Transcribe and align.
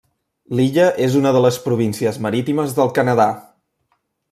L'illa 0.59 0.85
és 1.07 1.17
una 1.19 1.33
de 1.35 1.43
les 1.47 1.59
províncies 1.67 2.19
marítimes 2.27 2.75
del 2.81 2.93
Canadà. 2.99 3.29